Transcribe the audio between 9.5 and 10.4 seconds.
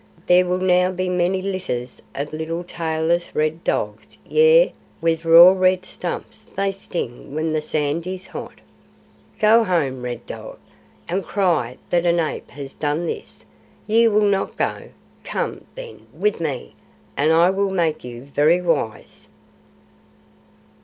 home, Red